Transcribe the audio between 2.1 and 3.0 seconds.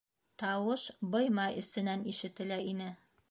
ишетелә ине.